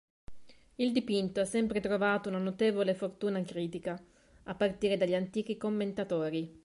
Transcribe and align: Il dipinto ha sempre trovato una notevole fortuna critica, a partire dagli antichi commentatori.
Il 0.77 0.93
dipinto 0.93 1.41
ha 1.41 1.45
sempre 1.45 1.79
trovato 1.79 2.27
una 2.29 2.39
notevole 2.39 2.95
fortuna 2.95 3.39
critica, 3.43 4.03
a 4.45 4.55
partire 4.55 4.97
dagli 4.97 5.13
antichi 5.13 5.57
commentatori. 5.57 6.57